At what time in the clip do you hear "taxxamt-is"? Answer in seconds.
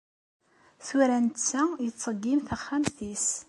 2.47-3.27